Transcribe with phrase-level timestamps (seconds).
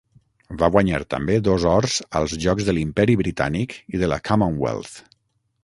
[0.61, 4.99] Va guanyar també dos ors als Jocs de l'Imperi Britànic i de la Commonwealth.